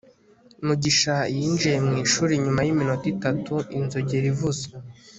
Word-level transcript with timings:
mugisha 0.65 1.15
yinjiye 1.35 1.77
mu 1.87 1.93
ishuri 2.05 2.33
nyuma 2.43 2.61
yiminota 2.65 3.05
itatu 3.13 3.55
inzogera 3.77 4.25
ivuze 4.33 4.63